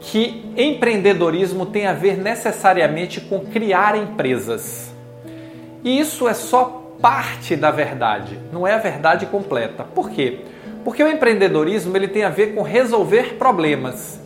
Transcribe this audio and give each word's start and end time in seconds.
que 0.00 0.48
empreendedorismo 0.56 1.66
tem 1.66 1.86
a 1.86 1.92
ver 1.92 2.16
necessariamente 2.16 3.20
com 3.20 3.40
criar 3.40 3.96
empresas. 3.96 4.92
E 5.82 5.98
isso 5.98 6.28
é 6.28 6.34
só 6.34 6.82
parte 7.00 7.56
da 7.56 7.72
verdade, 7.72 8.38
não 8.52 8.66
é 8.66 8.74
a 8.74 8.78
verdade 8.78 9.26
completa. 9.26 9.82
Por 9.82 10.08
quê? 10.10 10.40
Porque 10.84 11.02
o 11.02 11.08
empreendedorismo 11.08 11.96
ele 11.96 12.06
tem 12.06 12.22
a 12.22 12.30
ver 12.30 12.54
com 12.54 12.62
resolver 12.62 13.34
problemas. 13.34 14.20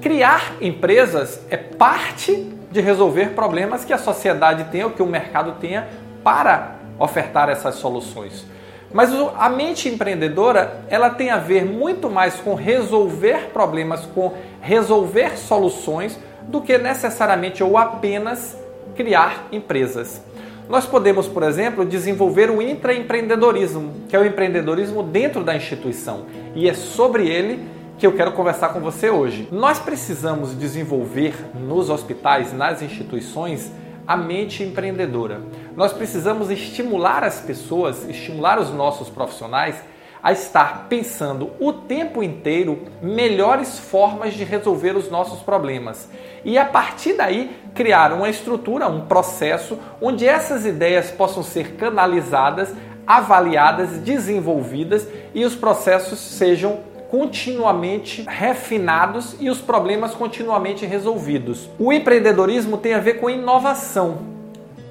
Criar 0.00 0.54
empresas 0.60 1.40
é 1.50 1.56
parte 1.58 2.50
de 2.70 2.80
resolver 2.80 3.30
problemas 3.30 3.84
que 3.84 3.92
a 3.92 3.98
sociedade 3.98 4.64
tem 4.72 4.82
ou 4.82 4.90
que 4.90 5.02
o 5.02 5.06
mercado 5.06 5.56
tenha 5.60 5.86
para 6.24 6.76
ofertar 6.98 7.50
essas 7.50 7.74
soluções. 7.74 8.46
Mas 8.94 9.10
a 9.36 9.48
mente 9.48 9.88
empreendedora, 9.88 10.84
ela 10.88 11.10
tem 11.10 11.28
a 11.28 11.36
ver 11.36 11.64
muito 11.64 12.08
mais 12.08 12.36
com 12.36 12.54
resolver 12.54 13.50
problemas, 13.52 14.06
com 14.06 14.32
resolver 14.60 15.36
soluções, 15.36 16.16
do 16.44 16.60
que 16.60 16.78
necessariamente 16.78 17.60
ou 17.60 17.76
apenas 17.76 18.56
criar 18.94 19.48
empresas. 19.50 20.22
Nós 20.68 20.86
podemos, 20.86 21.26
por 21.26 21.42
exemplo, 21.42 21.84
desenvolver 21.84 22.50
o 22.50 22.62
intraempreendedorismo, 22.62 23.92
que 24.08 24.14
é 24.14 24.18
o 24.20 24.24
empreendedorismo 24.24 25.02
dentro 25.02 25.42
da 25.42 25.56
instituição. 25.56 26.26
E 26.54 26.68
é 26.68 26.74
sobre 26.74 27.28
ele 27.28 27.66
que 27.98 28.06
eu 28.06 28.12
quero 28.12 28.30
conversar 28.30 28.68
com 28.68 28.78
você 28.78 29.10
hoje. 29.10 29.48
Nós 29.50 29.80
precisamos 29.80 30.56
desenvolver 30.56 31.34
nos 31.52 31.90
hospitais, 31.90 32.52
nas 32.52 32.80
instituições, 32.80 33.72
a 34.06 34.16
mente 34.16 34.62
empreendedora. 34.62 35.40
Nós 35.76 35.92
precisamos 35.92 36.50
estimular 36.50 37.24
as 37.24 37.40
pessoas, 37.40 38.08
estimular 38.08 38.58
os 38.60 38.70
nossos 38.70 39.08
profissionais 39.08 39.76
a 40.22 40.32
estar 40.32 40.86
pensando 40.88 41.50
o 41.60 41.70
tempo 41.70 42.22
inteiro 42.22 42.84
melhores 43.02 43.78
formas 43.78 44.32
de 44.32 44.42
resolver 44.42 44.96
os 44.96 45.10
nossos 45.10 45.40
problemas. 45.40 46.08
E 46.42 46.56
a 46.56 46.64
partir 46.64 47.12
daí 47.12 47.54
criar 47.74 48.10
uma 48.10 48.30
estrutura, 48.30 48.88
um 48.88 49.02
processo 49.02 49.78
onde 50.00 50.26
essas 50.26 50.64
ideias 50.64 51.10
possam 51.10 51.42
ser 51.42 51.74
canalizadas, 51.74 52.72
avaliadas, 53.06 53.98
desenvolvidas 53.98 55.06
e 55.34 55.44
os 55.44 55.54
processos 55.54 56.18
sejam 56.18 56.78
continuamente 57.10 58.24
refinados 58.26 59.36
e 59.38 59.50
os 59.50 59.60
problemas 59.60 60.14
continuamente 60.14 60.86
resolvidos. 60.86 61.68
O 61.78 61.92
empreendedorismo 61.92 62.78
tem 62.78 62.94
a 62.94 62.98
ver 62.98 63.20
com 63.20 63.28
inovação. 63.28 64.33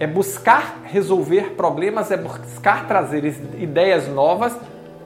É 0.04 0.08
buscar 0.08 0.82
resolver 0.84 1.52
problemas, 1.52 2.12
é 2.12 2.18
buscar 2.18 2.90
trazer 2.90 3.23
ideias 3.58 4.06
novas 4.09 4.54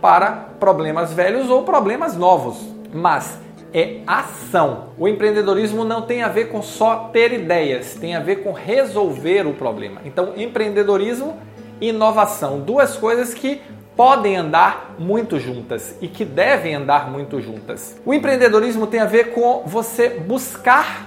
para 0.02 0.31
problemas 0.59 1.14
velhos 1.14 1.52
ou 1.52 1.62
problemas 1.62 2.17
novos. 2.17 2.58
Mas 2.92 3.38
é 3.72 4.00
ação. 4.08 4.86
O 4.98 5.08
empreendedorismo 5.08 5.86
não 5.86 6.02
tem 6.02 6.23
a 6.23 6.30
ver 6.30 6.45
com 6.45 6.64
só 6.64 7.12
ter 7.14 7.31
ideias, 7.31 7.94
tem 7.94 8.16
a 8.16 8.20
ver 8.20 8.38
com 8.38 8.52
resolver 8.52 9.46
o 9.46 9.53
problema. 9.53 10.02
Então, 10.03 10.34
empreendedorismo 10.35 11.38
e 11.79 11.90
inovação, 11.90 12.59
duas 12.59 12.96
coisas 12.96 13.35
que 13.35 13.62
podem 13.96 14.35
andar 14.35 14.96
muito 14.97 15.40
juntas 15.40 15.96
e 16.02 16.08
que 16.08 16.25
devem 16.25 16.74
andar 16.74 17.12
muito 17.12 17.40
juntas. 17.40 18.02
O 18.03 18.16
empreendedorismo 18.16 18.88
tem 18.88 19.02
a 19.02 19.06
ver 19.06 19.25
com 19.25 19.62
você 19.64 20.09
buscar 20.09 21.06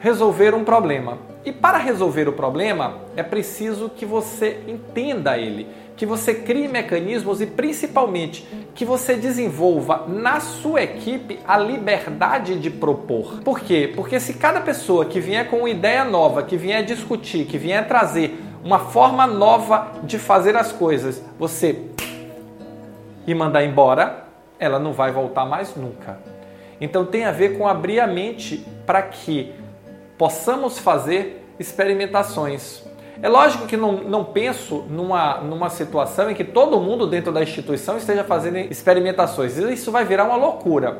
resolver 0.00 0.52
um 0.52 0.64
problema. 0.64 1.29
E 1.44 1.50
para 1.50 1.78
resolver 1.78 2.28
o 2.28 2.32
problema, 2.32 2.98
é 3.16 3.22
preciso 3.22 3.88
que 3.88 4.04
você 4.04 4.60
entenda 4.68 5.38
ele, 5.38 5.66
que 5.96 6.04
você 6.04 6.34
crie 6.34 6.68
mecanismos 6.68 7.40
e 7.40 7.46
principalmente 7.46 8.46
que 8.74 8.84
você 8.84 9.14
desenvolva 9.14 10.04
na 10.06 10.40
sua 10.40 10.82
equipe 10.82 11.38
a 11.46 11.56
liberdade 11.56 12.58
de 12.58 12.70
propor. 12.70 13.40
Por 13.42 13.60
quê? 13.60 13.90
Porque 13.94 14.20
se 14.20 14.34
cada 14.34 14.60
pessoa 14.60 15.06
que 15.06 15.18
vier 15.18 15.48
com 15.48 15.60
uma 15.60 15.70
ideia 15.70 16.04
nova, 16.04 16.42
que 16.42 16.56
vier 16.56 16.84
discutir, 16.84 17.46
que 17.46 17.56
vier 17.56 17.86
trazer 17.88 18.38
uma 18.62 18.78
forma 18.78 19.26
nova 19.26 19.92
de 20.02 20.18
fazer 20.18 20.56
as 20.56 20.70
coisas, 20.70 21.22
você 21.38 21.86
e 23.26 23.34
mandar 23.34 23.64
embora, 23.64 24.24
ela 24.58 24.78
não 24.78 24.92
vai 24.92 25.10
voltar 25.10 25.46
mais 25.46 25.74
nunca. 25.74 26.18
Então 26.80 27.04
tem 27.04 27.24
a 27.24 27.32
ver 27.32 27.56
com 27.56 27.66
abrir 27.68 28.00
a 28.00 28.06
mente 28.06 28.64
para 28.86 29.02
que 29.02 29.52
possamos 30.20 30.78
fazer 30.78 31.42
experimentações. 31.58 32.84
É 33.22 33.28
lógico 33.28 33.66
que 33.66 33.74
não, 33.74 34.04
não 34.04 34.22
penso 34.22 34.84
numa, 34.90 35.38
numa 35.38 35.70
situação 35.70 36.30
em 36.30 36.34
que 36.34 36.44
todo 36.44 36.78
mundo 36.78 37.06
dentro 37.06 37.32
da 37.32 37.42
instituição 37.42 37.96
esteja 37.96 38.22
fazendo 38.22 38.58
experimentações. 38.58 39.56
Isso 39.56 39.90
vai 39.90 40.04
virar 40.04 40.26
uma 40.26 40.36
loucura. 40.36 40.98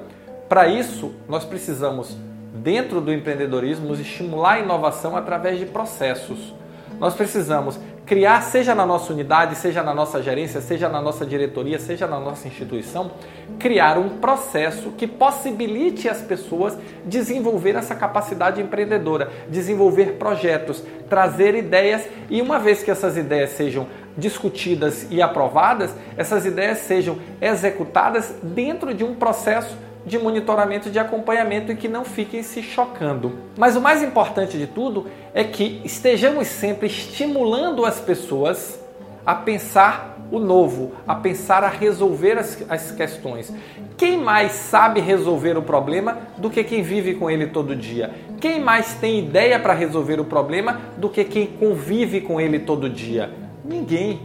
Para 0.48 0.68
isso, 0.68 1.12
nós 1.28 1.44
precisamos, 1.44 2.16
dentro 2.54 2.98
do 2.98 3.12
empreendedorismo, 3.12 3.92
estimular 3.92 4.54
a 4.54 4.60
inovação 4.60 5.14
através 5.14 5.58
de 5.58 5.66
processos. 5.66 6.54
Nós 6.98 7.12
precisamos 7.12 7.78
criar, 8.10 8.42
seja 8.42 8.74
na 8.74 8.84
nossa 8.84 9.12
unidade, 9.12 9.54
seja 9.54 9.84
na 9.84 9.94
nossa 9.94 10.20
gerência, 10.20 10.60
seja 10.60 10.88
na 10.88 11.00
nossa 11.00 11.24
diretoria, 11.24 11.78
seja 11.78 12.08
na 12.08 12.18
nossa 12.18 12.48
instituição, 12.48 13.12
criar 13.56 13.96
um 13.98 14.18
processo 14.18 14.90
que 14.98 15.06
possibilite 15.06 16.08
as 16.08 16.20
pessoas 16.20 16.76
desenvolver 17.04 17.76
essa 17.76 17.94
capacidade 17.94 18.60
empreendedora, 18.60 19.30
desenvolver 19.48 20.14
projetos, 20.14 20.82
trazer 21.08 21.54
ideias. 21.54 22.02
E 22.28 22.42
uma 22.42 22.58
vez 22.58 22.82
que 22.82 22.90
essas 22.90 23.16
ideias 23.16 23.50
sejam 23.50 23.86
discutidas 24.18 25.06
e 25.08 25.22
aprovadas, 25.22 25.94
essas 26.16 26.44
ideias 26.44 26.78
sejam 26.78 27.16
executadas 27.40 28.34
dentro 28.42 28.92
de 28.92 29.04
um 29.04 29.14
processo 29.14 29.76
de 30.04 30.18
monitoramento, 30.18 30.90
de 30.90 30.98
acompanhamento 30.98 31.72
e 31.72 31.76
que 31.76 31.88
não 31.88 32.04
fiquem 32.04 32.42
se 32.42 32.62
chocando. 32.62 33.38
Mas 33.56 33.76
o 33.76 33.80
mais 33.80 34.02
importante 34.02 34.58
de 34.58 34.66
tudo 34.66 35.06
é 35.34 35.44
que 35.44 35.80
estejamos 35.84 36.48
sempre 36.48 36.86
estimulando 36.86 37.84
as 37.84 38.00
pessoas 38.00 38.80
a 39.24 39.34
pensar 39.34 40.18
o 40.30 40.38
novo, 40.38 40.92
a 41.06 41.14
pensar 41.14 41.64
a 41.64 41.68
resolver 41.68 42.38
as, 42.38 42.64
as 42.68 42.90
questões. 42.92 43.52
Quem 43.96 44.16
mais 44.16 44.52
sabe 44.52 45.00
resolver 45.00 45.58
o 45.58 45.62
problema 45.62 46.18
do 46.38 46.48
que 46.48 46.64
quem 46.64 46.82
vive 46.82 47.14
com 47.14 47.30
ele 47.30 47.48
todo 47.48 47.76
dia? 47.76 48.10
Quem 48.40 48.60
mais 48.60 48.94
tem 48.94 49.18
ideia 49.18 49.58
para 49.58 49.74
resolver 49.74 50.20
o 50.20 50.24
problema 50.24 50.80
do 50.96 51.08
que 51.08 51.24
quem 51.24 51.46
convive 51.46 52.20
com 52.20 52.40
ele 52.40 52.60
todo 52.60 52.88
dia? 52.88 53.30
Ninguém. 53.64 54.20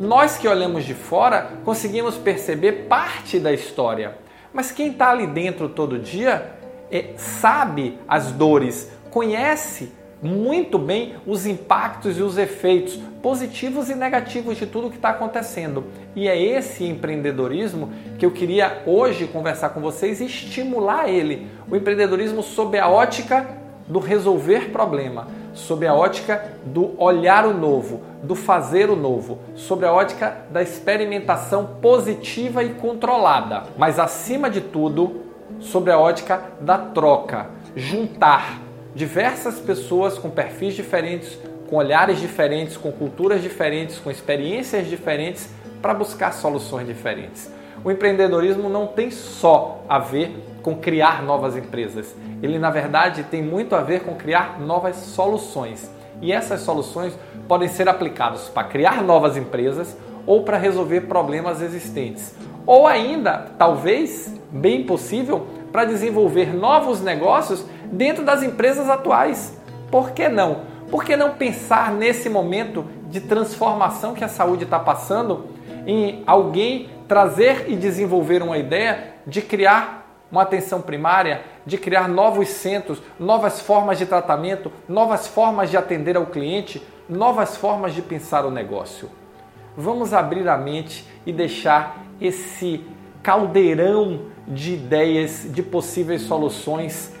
Nós 0.00 0.38
que 0.38 0.48
olhamos 0.48 0.84
de 0.84 0.94
fora 0.94 1.50
conseguimos 1.64 2.16
perceber 2.16 2.86
parte 2.88 3.38
da 3.38 3.52
história. 3.52 4.21
Mas 4.52 4.70
quem 4.70 4.90
está 4.90 5.10
ali 5.10 5.26
dentro 5.26 5.68
todo 5.68 5.98
dia 5.98 6.52
é, 6.90 7.14
sabe 7.16 7.98
as 8.06 8.32
dores, 8.32 8.90
conhece 9.10 9.92
muito 10.22 10.78
bem 10.78 11.16
os 11.26 11.46
impactos 11.46 12.16
e 12.16 12.22
os 12.22 12.38
efeitos 12.38 12.96
positivos 13.20 13.90
e 13.90 13.94
negativos 13.94 14.56
de 14.56 14.66
tudo 14.66 14.88
que 14.88 14.96
está 14.96 15.08
acontecendo. 15.08 15.84
E 16.14 16.28
é 16.28 16.40
esse 16.40 16.84
empreendedorismo 16.84 17.90
que 18.18 18.24
eu 18.24 18.30
queria 18.30 18.82
hoje 18.86 19.26
conversar 19.26 19.70
com 19.70 19.80
vocês 19.80 20.20
e 20.20 20.26
estimular 20.26 21.08
ele. 21.08 21.48
O 21.68 21.74
empreendedorismo 21.74 22.42
sob 22.42 22.78
a 22.78 22.88
ótica 22.88 23.48
do 23.88 23.98
resolver 23.98 24.70
problema, 24.70 25.26
sob 25.52 25.86
a 25.86 25.94
ótica 25.94 26.52
do 26.64 26.94
olhar 27.02 27.46
o 27.46 27.52
novo, 27.52 28.02
do 28.22 28.34
fazer 28.34 28.90
o 28.90 28.96
novo, 28.96 29.38
sob 29.54 29.84
a 29.84 29.92
ótica 29.92 30.36
da 30.50 30.62
experimentação 30.62 31.66
positiva 31.80 32.62
e 32.62 32.70
controlada, 32.74 33.64
mas 33.76 33.98
acima 33.98 34.48
de 34.48 34.60
tudo, 34.60 35.22
sobre 35.60 35.92
a 35.92 35.98
ótica 35.98 36.42
da 36.60 36.78
troca, 36.78 37.50
juntar 37.76 38.60
diversas 38.94 39.58
pessoas 39.58 40.18
com 40.18 40.30
perfis 40.30 40.74
diferentes, 40.74 41.38
com 41.68 41.76
olhares 41.76 42.20
diferentes, 42.20 42.76
com 42.76 42.90
culturas 42.92 43.42
diferentes, 43.42 43.98
com 43.98 44.10
experiências 44.10 44.86
diferentes 44.86 45.48
para 45.80 45.94
buscar 45.94 46.32
soluções 46.32 46.86
diferentes. 46.86 47.50
O 47.84 47.90
empreendedorismo 47.90 48.68
não 48.68 48.86
tem 48.86 49.10
só 49.10 49.82
a 49.88 49.98
ver 49.98 50.36
com 50.62 50.76
criar 50.76 51.22
novas 51.22 51.56
empresas. 51.56 52.14
Ele, 52.42 52.58
na 52.58 52.70
verdade, 52.70 53.24
tem 53.24 53.42
muito 53.42 53.74
a 53.74 53.80
ver 53.80 54.04
com 54.04 54.14
criar 54.14 54.60
novas 54.60 54.96
soluções. 54.96 55.90
E 56.20 56.32
essas 56.32 56.60
soluções 56.60 57.18
podem 57.48 57.68
ser 57.68 57.88
aplicadas 57.88 58.48
para 58.48 58.68
criar 58.68 59.02
novas 59.02 59.36
empresas 59.36 59.96
ou 60.24 60.44
para 60.44 60.56
resolver 60.56 61.02
problemas 61.02 61.60
existentes. 61.60 62.34
ou 62.64 62.86
ainda, 62.86 63.46
talvez, 63.58 64.32
bem 64.50 64.84
possível, 64.84 65.46
para 65.72 65.84
desenvolver 65.84 66.54
novos 66.54 67.00
negócios 67.00 67.64
dentro 67.90 68.24
das 68.24 68.42
empresas 68.42 68.88
atuais. 68.88 69.58
Por 69.90 70.12
que 70.12 70.28
não? 70.28 70.60
Por 70.90 71.04
que 71.04 71.16
não 71.16 71.32
pensar 71.32 71.90
nesse 71.90 72.28
momento 72.28 72.84
de 73.10 73.20
transformação 73.20 74.14
que 74.14 74.22
a 74.22 74.28
saúde 74.28 74.64
está 74.64 74.78
passando 74.78 75.46
em 75.86 76.22
alguém 76.26 76.88
trazer 77.08 77.66
e 77.68 77.76
desenvolver 77.76 78.42
uma 78.42 78.58
ideia 78.58 79.14
de 79.26 79.42
criar 79.42 80.01
uma 80.32 80.42
atenção 80.42 80.80
primária, 80.80 81.42
de 81.66 81.76
criar 81.76 82.08
novos 82.08 82.48
centros, 82.48 83.02
novas 83.20 83.60
formas 83.60 83.98
de 83.98 84.06
tratamento, 84.06 84.72
novas 84.88 85.28
formas 85.28 85.70
de 85.70 85.76
atender 85.76 86.16
ao 86.16 86.24
cliente, 86.24 86.82
novas 87.06 87.56
formas 87.58 87.94
de 87.94 88.00
pensar 88.00 88.46
o 88.46 88.50
negócio. 88.50 89.10
Vamos 89.76 90.14
abrir 90.14 90.48
a 90.48 90.56
mente 90.56 91.06
e 91.26 91.32
deixar 91.32 92.02
esse 92.18 92.82
caldeirão 93.22 94.22
de 94.48 94.74
ideias, 94.74 95.46
de 95.48 95.62
possíveis 95.62 96.22
soluções 96.22 97.12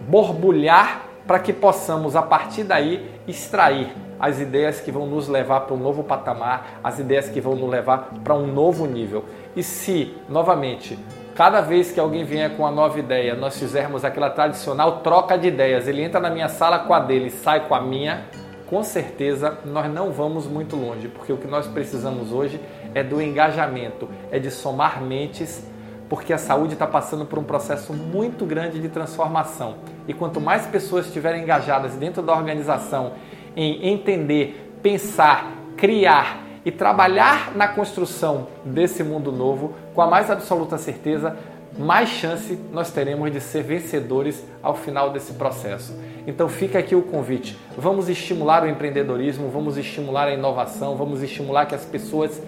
borbulhar 0.00 1.02
para 1.26 1.38
que 1.38 1.52
possamos, 1.52 2.16
a 2.16 2.22
partir 2.22 2.64
daí, 2.64 3.10
extrair 3.26 3.88
as 4.18 4.40
ideias 4.40 4.80
que 4.80 4.92
vão 4.92 5.06
nos 5.06 5.28
levar 5.28 5.60
para 5.60 5.74
um 5.74 5.78
novo 5.78 6.04
patamar, 6.04 6.80
as 6.84 6.98
ideias 6.98 7.28
que 7.28 7.40
vão 7.40 7.54
nos 7.54 7.70
levar 7.70 8.10
para 8.22 8.34
um 8.34 8.46
novo 8.46 8.86
nível. 8.86 9.24
E 9.56 9.62
se, 9.62 10.14
novamente, 10.28 10.98
cada 11.40 11.62
vez 11.62 11.90
que 11.90 11.98
alguém 11.98 12.22
vier 12.22 12.54
com 12.54 12.64
uma 12.64 12.70
nova 12.70 12.98
ideia, 12.98 13.34
nós 13.34 13.58
fizermos 13.58 14.04
aquela 14.04 14.28
tradicional 14.28 14.98
troca 14.98 15.38
de 15.38 15.48
ideias, 15.48 15.88
ele 15.88 16.02
entra 16.02 16.20
na 16.20 16.28
minha 16.28 16.50
sala 16.50 16.80
com 16.80 16.92
a 16.92 17.00
dele 17.00 17.30
sai 17.30 17.66
com 17.66 17.74
a 17.74 17.80
minha, 17.80 18.26
com 18.66 18.82
certeza 18.82 19.56
nós 19.64 19.90
não 19.90 20.12
vamos 20.12 20.46
muito 20.46 20.76
longe, 20.76 21.08
porque 21.08 21.32
o 21.32 21.38
que 21.38 21.46
nós 21.46 21.66
precisamos 21.66 22.30
hoje 22.30 22.60
é 22.94 23.02
do 23.02 23.22
engajamento, 23.22 24.06
é 24.30 24.38
de 24.38 24.50
somar 24.50 25.00
mentes, 25.00 25.66
porque 26.10 26.34
a 26.34 26.36
saúde 26.36 26.74
está 26.74 26.86
passando 26.86 27.24
por 27.24 27.38
um 27.38 27.44
processo 27.44 27.94
muito 27.94 28.44
grande 28.44 28.78
de 28.78 28.90
transformação. 28.90 29.76
E 30.06 30.12
quanto 30.12 30.42
mais 30.42 30.66
pessoas 30.66 31.06
estiverem 31.06 31.44
engajadas 31.44 31.94
dentro 31.94 32.20
da 32.20 32.34
organização 32.34 33.12
em 33.56 33.88
entender, 33.88 34.74
pensar, 34.82 35.54
criar 35.74 36.49
e 36.64 36.70
trabalhar 36.70 37.52
na 37.54 37.68
construção 37.68 38.48
desse 38.64 39.02
mundo 39.02 39.32
novo, 39.32 39.74
com 39.94 40.02
a 40.02 40.06
mais 40.06 40.30
absoluta 40.30 40.76
certeza, 40.78 41.36
mais 41.78 42.08
chance 42.08 42.58
nós 42.72 42.90
teremos 42.90 43.30
de 43.32 43.40
ser 43.40 43.62
vencedores 43.62 44.44
ao 44.62 44.74
final 44.74 45.10
desse 45.10 45.32
processo. 45.34 45.96
Então 46.26 46.48
fica 46.48 46.78
aqui 46.78 46.94
o 46.94 47.02
convite. 47.02 47.58
Vamos 47.76 48.08
estimular 48.08 48.62
o 48.62 48.68
empreendedorismo, 48.68 49.48
vamos 49.48 49.78
estimular 49.78 50.28
a 50.28 50.32
inovação, 50.32 50.96
vamos 50.96 51.22
estimular 51.22 51.66
que 51.66 51.74
as 51.74 51.84
pessoas 51.84 52.42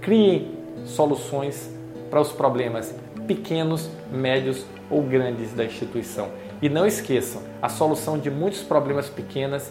criem 0.00 0.52
soluções 0.84 1.70
para 2.10 2.20
os 2.20 2.30
problemas 2.30 2.94
pequenos, 3.26 3.90
médios 4.12 4.64
ou 4.88 5.02
grandes 5.02 5.52
da 5.52 5.64
instituição. 5.64 6.28
E 6.62 6.68
não 6.68 6.86
esqueçam, 6.86 7.42
a 7.60 7.68
solução 7.68 8.18
de 8.18 8.30
muitos 8.30 8.62
problemas 8.62 9.08
pequenos 9.08 9.70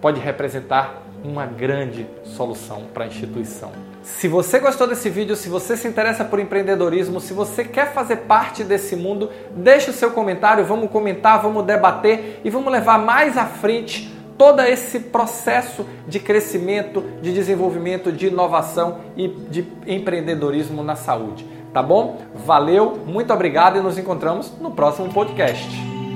pode 0.00 0.20
representar 0.20 1.02
uma 1.24 1.46
grande 1.46 2.06
solução 2.22 2.82
para 2.92 3.04
a 3.04 3.06
instituição. 3.06 3.72
Se 4.02 4.28
você 4.28 4.58
gostou 4.58 4.86
desse 4.86 5.08
vídeo, 5.08 5.34
se 5.34 5.48
você 5.48 5.76
se 5.76 5.88
interessa 5.88 6.24
por 6.24 6.38
empreendedorismo, 6.38 7.18
se 7.18 7.32
você 7.32 7.64
quer 7.64 7.94
fazer 7.94 8.16
parte 8.18 8.62
desse 8.62 8.94
mundo, 8.94 9.30
deixe 9.56 9.90
o 9.90 9.94
seu 9.94 10.10
comentário, 10.10 10.64
vamos 10.64 10.90
comentar, 10.90 11.40
vamos 11.40 11.64
debater 11.64 12.42
e 12.44 12.50
vamos 12.50 12.70
levar 12.70 12.98
mais 12.98 13.38
à 13.38 13.46
frente 13.46 14.12
todo 14.36 14.60
esse 14.60 15.00
processo 15.00 15.86
de 16.06 16.20
crescimento, 16.20 17.02
de 17.22 17.32
desenvolvimento, 17.32 18.12
de 18.12 18.26
inovação 18.26 18.98
e 19.16 19.28
de 19.28 19.66
empreendedorismo 19.86 20.82
na 20.82 20.96
saúde. 20.96 21.46
Tá 21.72 21.82
bom? 21.82 22.20
Valeu, 22.34 22.98
muito 23.06 23.32
obrigado 23.32 23.78
e 23.78 23.80
nos 23.80 23.98
encontramos 23.98 24.52
no 24.60 24.70
próximo 24.70 25.12
podcast. 25.12 25.83